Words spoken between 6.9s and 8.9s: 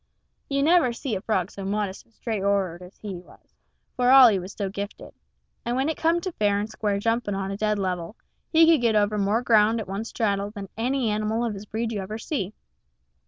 jumping on a dead level, he could